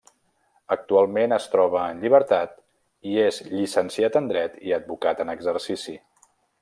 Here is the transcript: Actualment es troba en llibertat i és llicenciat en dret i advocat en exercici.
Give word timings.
Actualment 0.75 1.35
es 1.35 1.45
troba 1.55 1.83
en 1.95 2.01
llibertat 2.05 2.55
i 3.11 3.13
és 3.27 3.37
llicenciat 3.51 4.19
en 4.23 4.31
dret 4.33 4.57
i 4.71 4.75
advocat 4.79 5.23
en 5.27 5.35
exercici. 5.37 5.97